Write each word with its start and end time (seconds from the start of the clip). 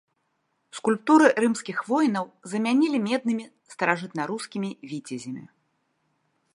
Скульптуры 0.77 1.27
рымскіх 1.45 1.77
воінаў 1.91 2.25
замянілі 2.55 2.97
меднымі 3.07 3.45
старажытнарускімі 3.75 4.69
віцязямі. 4.95 5.43